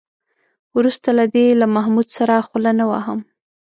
[0.77, 3.19] وروسته له دې له محمود سره خوله نه وهم.